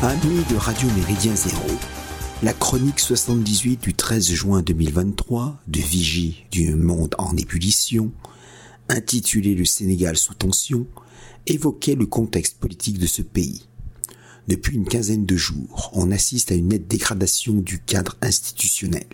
[0.00, 1.66] de Radio Méridien Zéro,
[2.44, 8.12] la chronique 78 du 13 juin 2023 de Vigie du monde en ébullition,
[8.88, 10.86] intitulée Le Sénégal sous tension,
[11.48, 13.66] évoquait le contexte politique de ce pays.
[14.46, 19.06] Depuis une quinzaine de jours, on assiste à une nette dégradation du cadre institutionnel.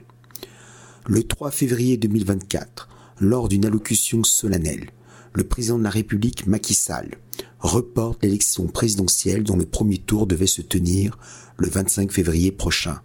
[1.06, 4.91] Le 3 février 2024, lors d'une allocution solennelle,
[5.34, 7.19] le président de la République, Macky Sall,
[7.59, 11.19] reporte l'élection présidentielle dont le premier tour devait se tenir
[11.56, 13.01] le 25 février prochain.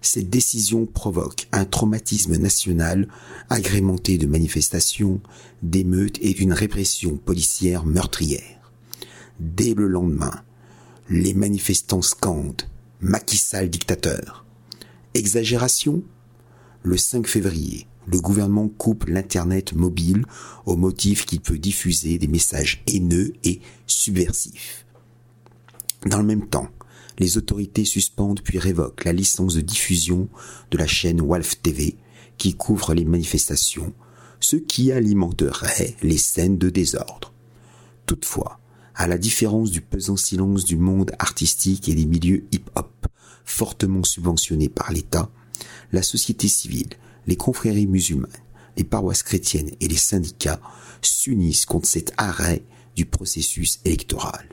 [0.00, 3.08] Cette décision provoque un traumatisme national
[3.50, 5.20] agrémenté de manifestations,
[5.62, 8.72] d'émeutes et d'une répression policière meurtrière.
[9.40, 10.42] Dès le lendemain,
[11.10, 12.62] les manifestants scandent
[13.00, 14.44] Macky Sall dictateur.
[15.14, 16.02] Exagération?
[16.82, 20.24] Le 5 février, le gouvernement coupe l'Internet mobile
[20.66, 24.86] au motif qu'il peut diffuser des messages haineux et subversifs.
[26.06, 26.68] Dans le même temps,
[27.18, 30.28] les autorités suspendent puis révoquent la licence de diffusion
[30.70, 31.96] de la chaîne Wolf TV
[32.36, 33.92] qui couvre les manifestations,
[34.40, 37.32] ce qui alimenterait les scènes de désordre.
[38.06, 38.60] Toutefois,
[38.94, 43.06] à la différence du pesant silence du monde artistique et des milieux hip-hop
[43.44, 45.30] fortement subventionnés par l'État,
[45.92, 46.90] la société civile
[47.26, 48.30] les confréries musulmanes,
[48.76, 50.60] les paroisses chrétiennes et les syndicats
[51.02, 52.62] s'unissent contre cet arrêt
[52.96, 54.48] du processus électoral.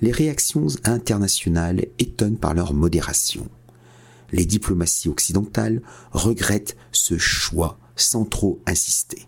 [0.00, 3.48] Les réactions internationales étonnent par leur modération.
[4.32, 9.26] Les diplomaties occidentales regrettent ce choix sans trop insister.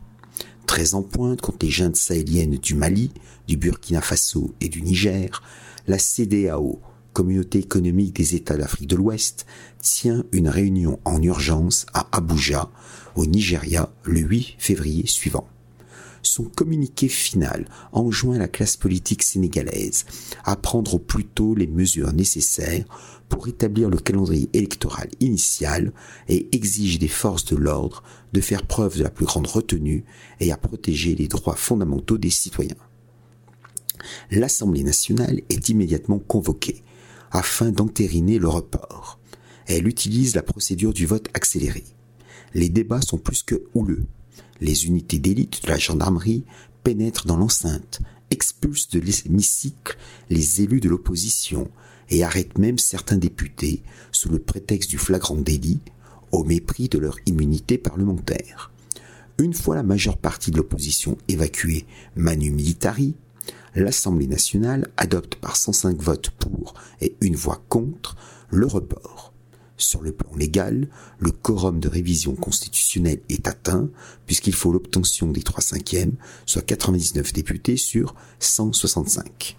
[0.67, 3.11] Très en pointe contre les juntes sahéliennes du Mali,
[3.46, 5.42] du Burkina Faso et du Niger,
[5.86, 6.80] la CDAO
[7.12, 9.46] communauté économique des États d'Afrique de l'Ouest,
[9.80, 12.70] tient une réunion en urgence à Abuja,
[13.14, 15.46] au Nigeria, le 8 février suivant.
[16.23, 20.05] Son communiqué final enjoint la classe politique sénégalaise
[20.45, 22.84] à prendre au plus tôt les mesures nécessaires
[23.29, 25.92] pour établir le calendrier électoral initial
[26.29, 30.05] et exige des forces de l'ordre de faire preuve de la plus grande retenue
[30.39, 32.77] et à protéger les droits fondamentaux des citoyens.
[34.30, 36.83] L'Assemblée nationale est immédiatement convoquée
[37.32, 39.18] afin d'entériner le report.
[39.66, 41.84] Elle utilise la procédure du vote accéléré.
[42.54, 44.04] Les débats sont plus que houleux.
[44.60, 46.44] Les unités d'élite de la gendarmerie
[46.84, 48.00] pénètrent dans l'enceinte,
[48.30, 49.96] expulsent de l'hémicycle
[50.30, 51.70] les élus de l'opposition
[52.10, 55.80] et arrêtent même certains députés sous le prétexte du flagrant délit,
[56.30, 58.70] au mépris de leur immunité parlementaire.
[59.38, 63.14] Une fois la majeure partie de l'opposition évacuée manu militari,
[63.74, 68.16] l'Assemblée nationale adopte par 105 votes pour et une voix contre
[68.50, 69.33] le report.
[69.77, 70.88] Sur le plan légal,
[71.18, 73.88] le quorum de révision constitutionnelle est atteint
[74.27, 76.14] puisqu'il faut l'obtention des 3 cinquièmes,
[76.46, 79.56] soit 99 députés sur 165.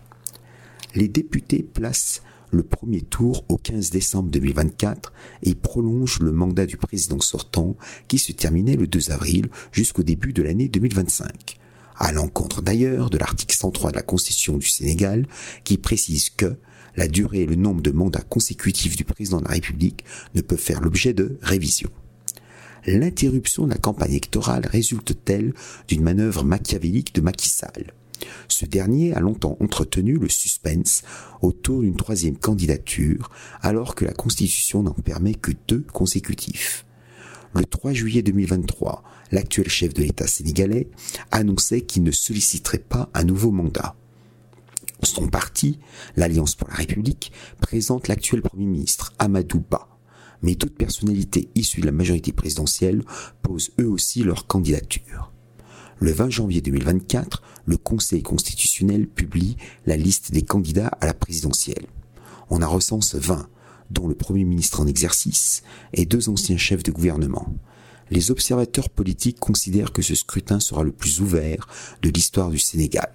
[0.96, 2.22] Les députés placent
[2.52, 7.76] le premier tour au 15 décembre 2024 et prolongent le mandat du président sortant
[8.08, 11.60] qui se terminait le 2 avril jusqu'au début de l'année 2025
[11.98, 15.26] à l'encontre d'ailleurs de l'article 103 de la Constitution du Sénégal
[15.64, 16.58] qui précise que
[16.96, 20.04] la durée et le nombre de mandats consécutifs du président de la République
[20.36, 21.90] ne peuvent faire l'objet de révision.
[22.86, 25.54] L'interruption de la campagne électorale résulte-t-elle
[25.88, 27.94] d'une manœuvre machiavélique de Macky Sall?
[28.48, 31.04] Ce dernier a longtemps entretenu le suspense
[31.42, 33.30] autour d'une troisième candidature,
[33.62, 36.86] alors que la Constitution n'en permet que deux consécutifs.
[37.56, 40.88] Le 3 juillet 2023, l'actuel chef de l'État sénégalais
[41.30, 43.96] annonçait qu'il ne solliciterait pas un nouveau mandat.
[45.04, 45.80] Son parti,
[46.16, 47.32] l'Alliance pour la République,
[47.62, 49.88] présente l'actuel Premier ministre, Amadou Ba.
[50.42, 53.04] Mais toute personnalité issue de la majorité présidentielle
[53.44, 55.32] pose eux aussi leur candidature.
[56.00, 61.86] Le 20 janvier 2024, le Conseil constitutionnel publie la liste des candidats à la présidentielle.
[62.50, 63.48] On a recense 20,
[63.94, 65.64] dont le Premier ministre en exercice
[65.94, 67.48] et deux anciens chefs de gouvernement.
[68.10, 71.68] Les observateurs politiques considèrent que ce scrutin sera le plus ouvert
[72.02, 73.12] de l'histoire du Sénégal.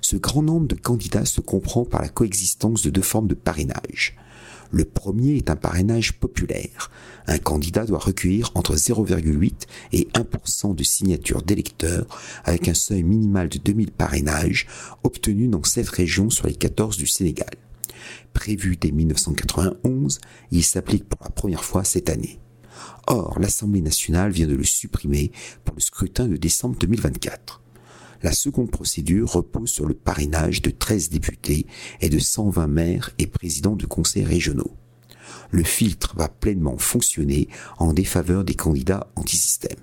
[0.00, 4.16] Ce grand nombre de candidats se comprend par la coexistence de deux formes de parrainage.
[4.70, 6.90] Le premier est un parrainage populaire.
[7.26, 9.52] Un candidat doit recueillir entre 0,8
[9.92, 12.06] et 1% de signatures d'électeurs
[12.44, 14.66] avec un seuil minimal de 2000 parrainages
[15.04, 17.50] obtenus dans cette régions sur les 14 du Sénégal.
[18.32, 20.20] Prévu dès 1991,
[20.50, 22.40] il s'applique pour la première fois cette année.
[23.06, 25.32] Or, l'Assemblée nationale vient de le supprimer
[25.64, 27.60] pour le scrutin de décembre 2024.
[28.22, 31.66] La seconde procédure repose sur le parrainage de 13 députés
[32.00, 34.74] et de 120 maires et présidents de conseils régionaux.
[35.50, 37.48] Le filtre va pleinement fonctionner
[37.78, 39.78] en défaveur des candidats anti-système.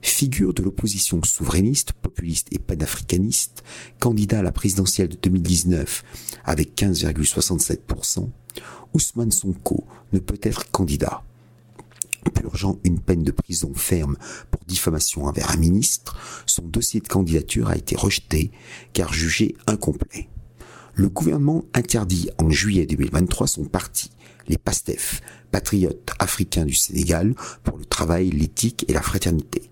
[0.00, 3.62] Figure de l'opposition souverainiste, populiste et panafricaniste,
[3.98, 6.04] candidat à la présidentielle de 2019
[6.44, 8.28] avec 15,67%,
[8.94, 11.22] Ousmane Sonko ne peut être candidat.
[12.34, 14.16] Purgeant une peine de prison ferme
[14.50, 16.16] pour diffamation envers un ministre,
[16.46, 18.50] son dossier de candidature a été rejeté
[18.92, 20.28] car jugé incomplet.
[20.94, 24.10] Le gouvernement interdit en juillet 2023 son parti,
[24.48, 29.70] les PASTEF, Patriotes africains du Sénégal, pour le travail, l'éthique et la fraternité,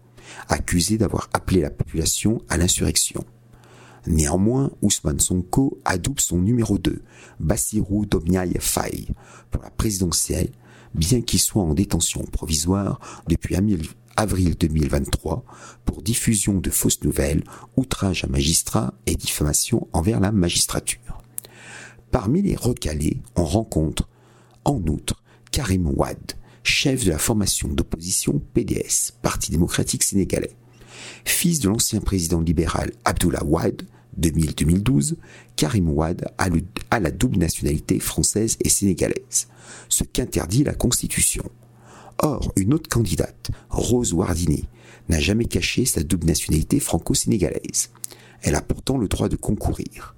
[0.49, 3.25] accusé d'avoir appelé la population à l'insurrection.
[4.07, 7.03] Néanmoins, Ousmane Sonko adoube son numéro 2,
[7.41, 9.09] Bassirou Domniaye Faye,
[9.51, 10.51] pour la présidentielle,
[10.95, 13.57] bien qu'il soit en détention provisoire depuis
[14.17, 15.45] avril 2023
[15.85, 17.45] pour diffusion de fausses nouvelles,
[17.77, 21.23] outrage à magistrat et diffamation envers la magistrature.
[22.11, 24.09] Parmi les recalés, on rencontre,
[24.65, 26.33] en outre, Karim Ouad,
[26.67, 30.57] chef de la formation d'opposition PDS, Parti démocratique sénégalais.
[31.25, 33.83] Fils de l'ancien président libéral Abdullah Ouad,
[34.21, 35.15] 2000-2012,
[35.55, 39.49] Karim Ouad a, la double nationalité française et sénégalaise,
[39.89, 41.45] ce qu'interdit la Constitution.
[42.19, 44.65] Or, une autre candidate, Rose Wardini,
[45.09, 47.91] n'a jamais caché sa double nationalité franco-sénégalaise.
[48.43, 50.16] Elle a pourtant le droit de concourir.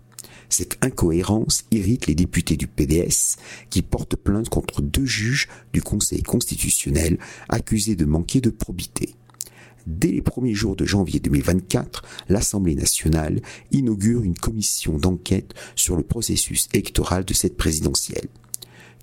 [0.48, 3.36] Cette incohérence irrite les députés du PDS
[3.70, 7.18] qui portent plainte contre deux juges du Conseil constitutionnel
[7.48, 9.14] accusés de manquer de probité.
[9.86, 13.40] Dès les premiers jours de janvier 2024, l'Assemblée nationale
[13.72, 18.28] inaugure une commission d'enquête sur le processus électoral de cette présidentielle.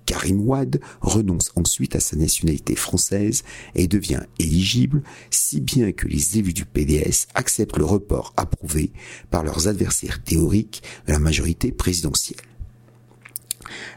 [0.06, 3.42] Karim Ouad renonce ensuite à sa nationalité française
[3.74, 8.92] et devient éligible, si bien que les élus du PDS acceptent le report approuvé
[9.30, 12.40] par leurs adversaires théoriques de la majorité présidentielle.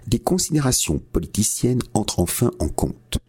[0.07, 3.19] Des considérations politiciennes entrent enfin en compte.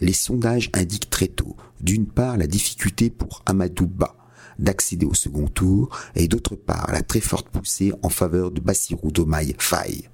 [0.00, 4.14] Les sondages indiquent très tôt, d'une part, la difficulté pour Amadou Ba
[4.58, 9.10] d'accéder au second tour et d'autre part, la très forte poussée en faveur de Bassirou
[9.10, 10.08] Domaï Faye.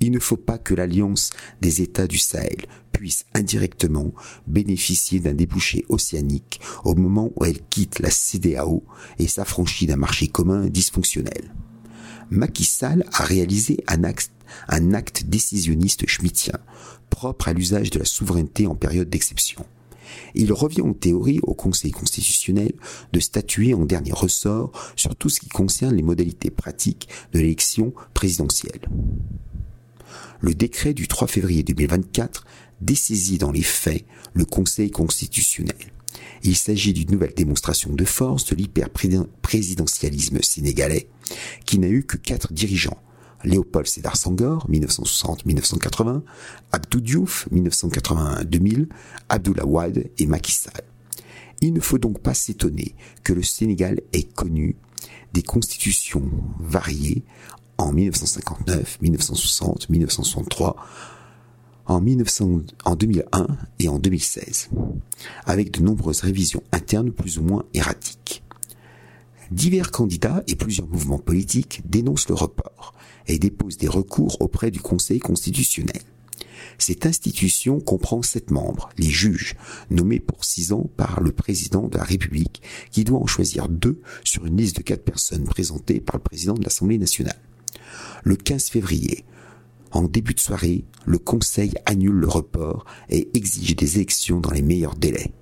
[0.00, 1.30] Il ne faut pas que l'alliance
[1.60, 4.12] des États du Sahel puisse indirectement
[4.46, 8.84] bénéficier d'un débouché océanique au moment où elle quitte la CDAO
[9.18, 11.54] et s'affranchit d'un marché commun dysfonctionnel.
[12.30, 14.32] Macky Sall a réalisé un acte,
[14.68, 16.58] un acte décisionniste schmittien,
[17.08, 19.64] propre à l'usage de la souveraineté en période d'exception.
[20.34, 22.72] Il revient en théorie au Conseil constitutionnel
[23.12, 27.92] de statuer en dernier ressort sur tout ce qui concerne les modalités pratiques de l'élection
[28.14, 28.80] présidentielle
[30.40, 32.44] le décret du 3 février 2024
[32.80, 34.04] dessaisit dans les faits
[34.34, 35.76] le Conseil constitutionnel.
[36.42, 41.08] Il s'agit d'une nouvelle démonstration de force de l'hyper-présidentialisme sénégalais
[41.64, 42.98] qui n'a eu que quatre dirigeants.
[43.44, 46.22] Léopold Sédar Senghor, 1960-1980,
[46.72, 48.88] Abdou Diouf, 1981-2000,
[49.28, 50.82] Abdoulaye Wade et Macky Sall.
[51.60, 54.76] Il ne faut donc pas s'étonner que le Sénégal ait connu
[55.32, 57.24] des constitutions variées
[57.78, 60.76] en 1959, 1960, 1963,
[61.86, 63.46] en, 1900, en 2001
[63.78, 64.68] et en 2016,
[65.46, 68.42] avec de nombreuses révisions internes plus ou moins erratiques.
[69.50, 72.92] Divers candidats et plusieurs mouvements politiques dénoncent le report
[73.26, 76.02] et déposent des recours auprès du Conseil constitutionnel.
[76.76, 79.54] Cette institution comprend sept membres, les juges,
[79.90, 84.00] nommés pour six ans par le président de la République, qui doit en choisir deux
[84.22, 87.38] sur une liste de quatre personnes présentées par le président de l'Assemblée nationale.
[88.24, 89.24] Le 15 février,
[89.90, 94.62] en début de soirée, le Conseil annule le report et exige des élections dans les
[94.62, 95.32] meilleurs délais.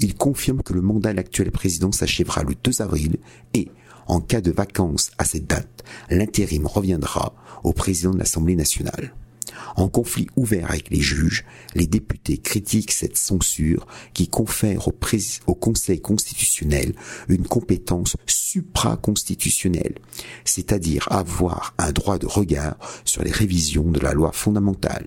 [0.00, 3.16] Il confirme que le mandat de l'actuel président s'achèvera le 2 avril
[3.54, 3.68] et,
[4.06, 7.34] en cas de vacances à cette date, l'intérim reviendra
[7.64, 9.14] au président de l'Assemblée nationale.
[9.76, 16.00] En conflit ouvert avec les juges, les députés critiquent cette censure qui confère au, Conseil
[16.00, 16.94] constitutionnel
[17.28, 19.96] une compétence supraconstitutionnelle,
[20.44, 25.06] c'est-à-dire avoir un droit de regard sur les révisions de la loi fondamentale.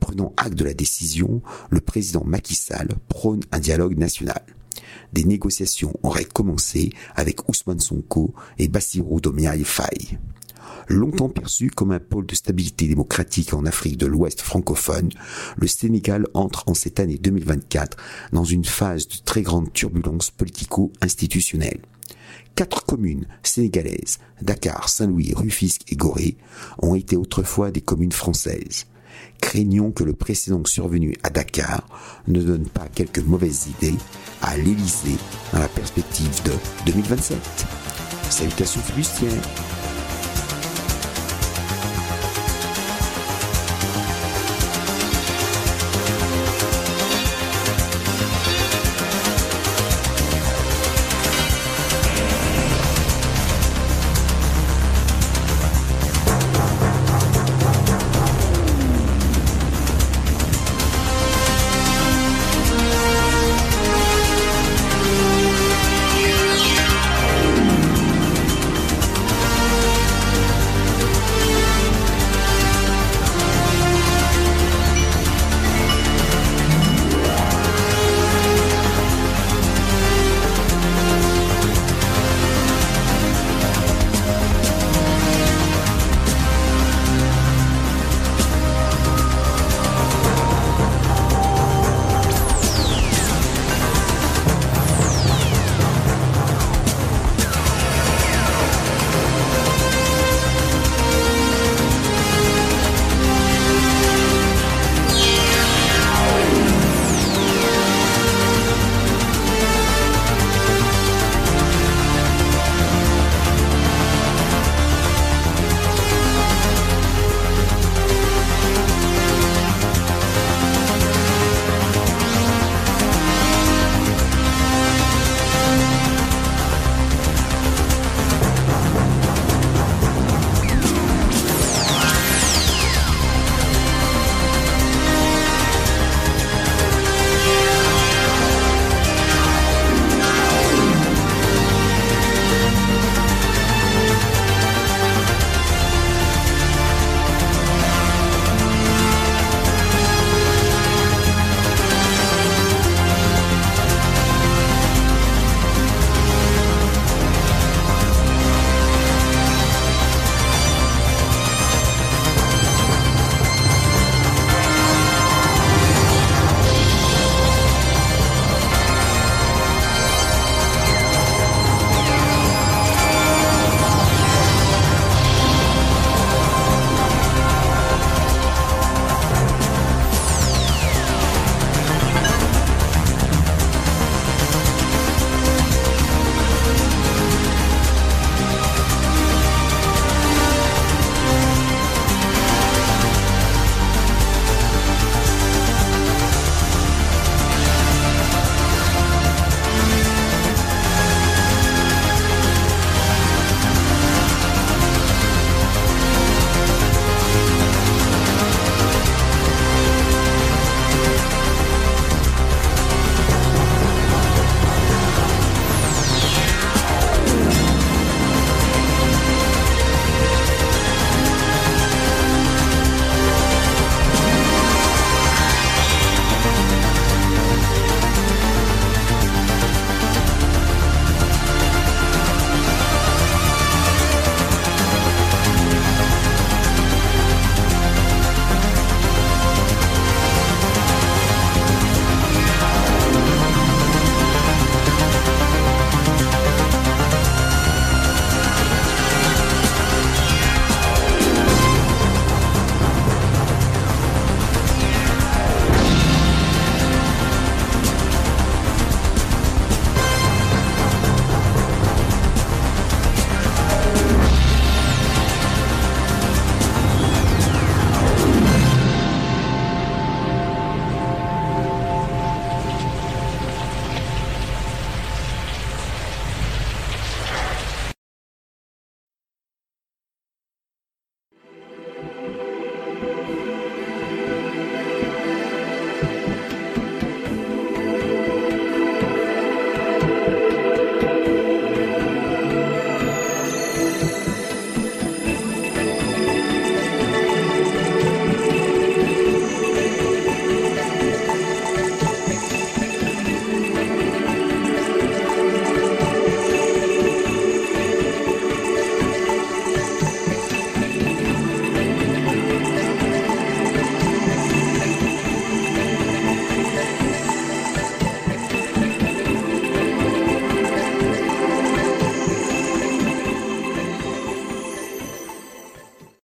[0.00, 4.42] Prenant acte de la décision, le président Macky Sall prône un dialogue national.
[5.12, 10.18] Des négociations auraient commencé avec Ousmane Sonko et Bassirou Diomaye Faye.
[10.88, 15.10] Longtemps perçu comme un pôle de stabilité démocratique en Afrique de l'Ouest francophone,
[15.56, 17.96] le Sénégal entre en cette année 2024
[18.32, 21.80] dans une phase de très grande turbulence politico-institutionnelle.
[22.54, 26.36] Quatre communes sénégalaises, Dakar, Saint-Louis, Rufisque et Gorée,
[26.78, 28.86] ont été autrefois des communes françaises.
[29.40, 31.86] Craignons que le précédent survenu à Dakar
[32.28, 33.96] ne donne pas quelques mauvaises idées
[34.42, 35.16] à l'Élysée
[35.52, 36.52] dans la perspective de
[36.86, 37.38] 2027.
[38.30, 39.32] Salutations flibustières